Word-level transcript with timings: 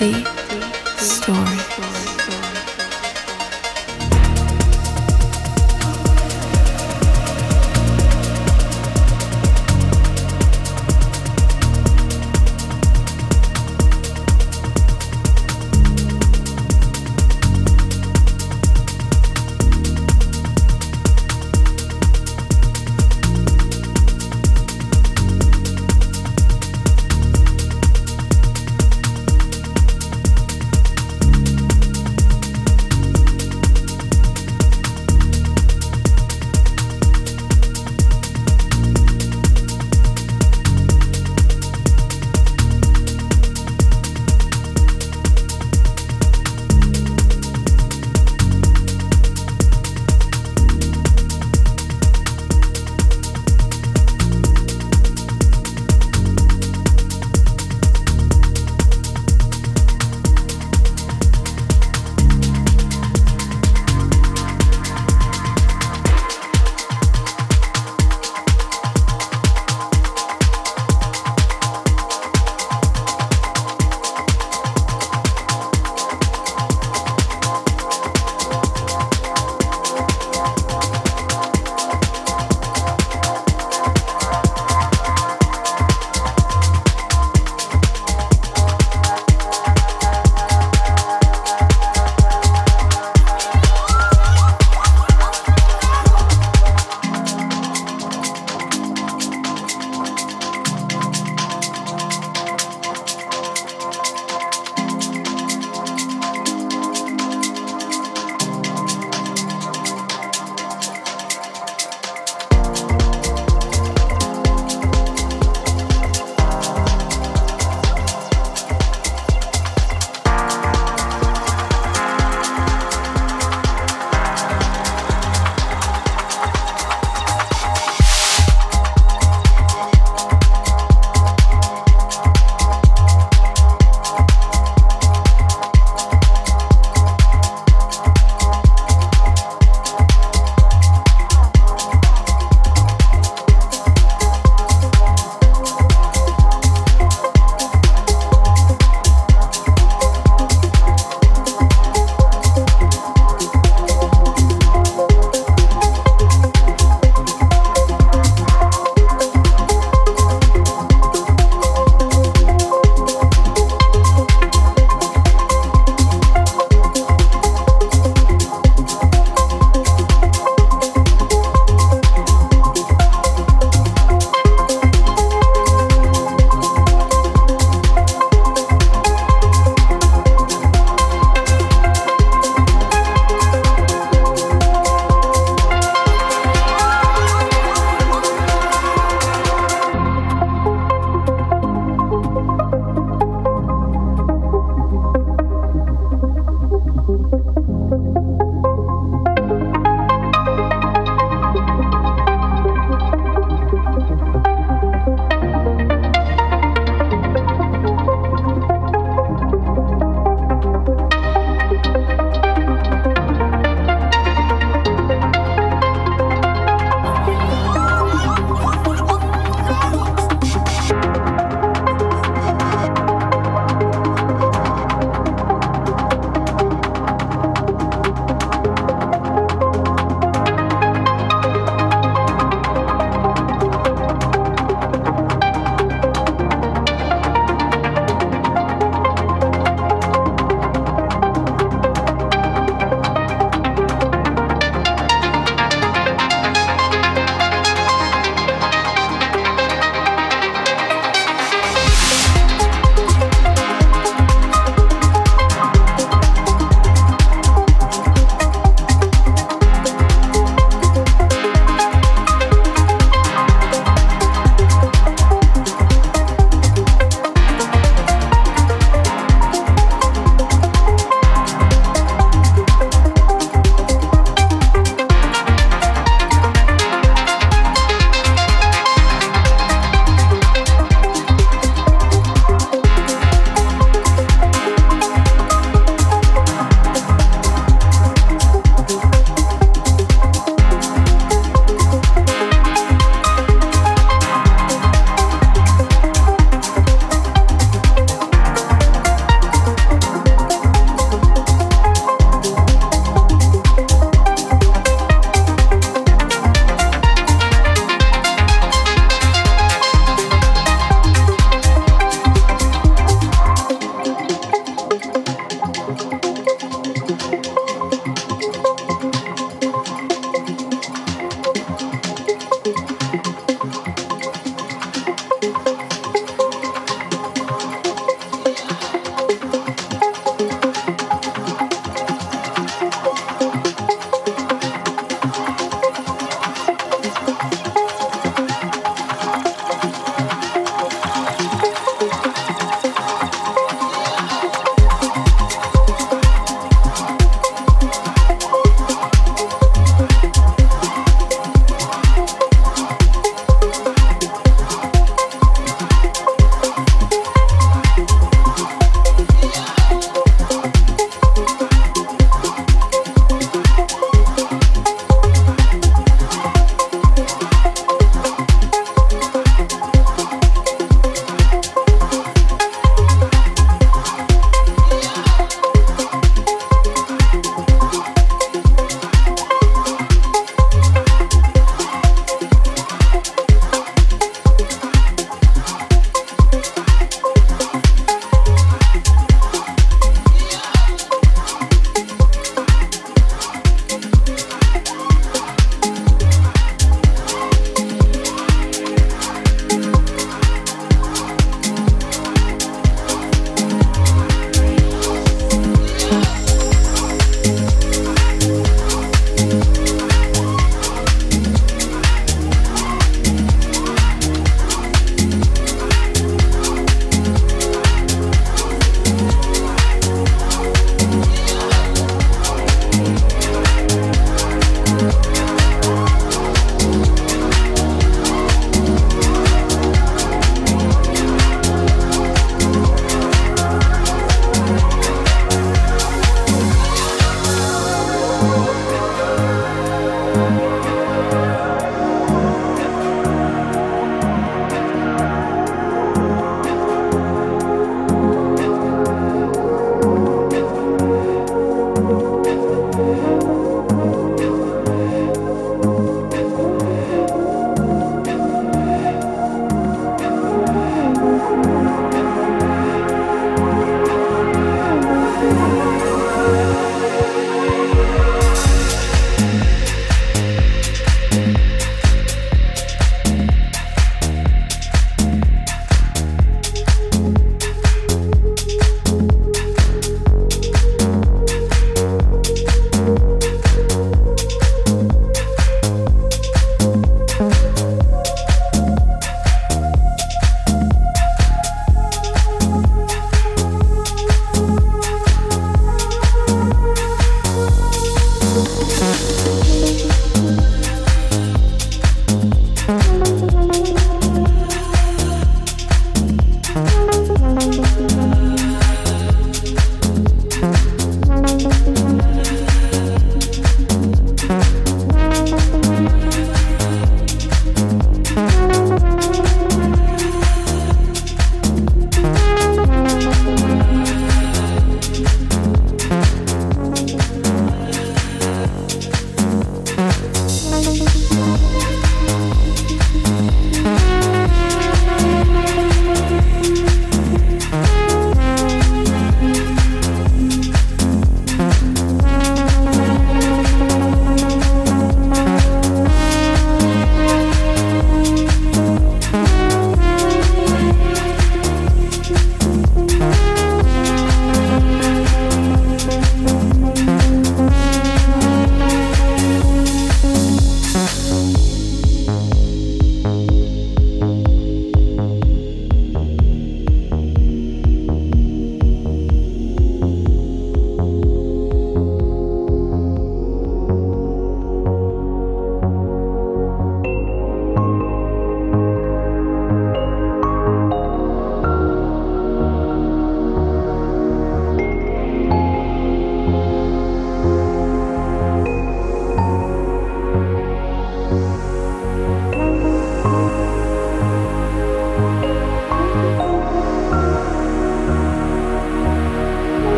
Deep 0.00 0.26
story. 0.96 1.69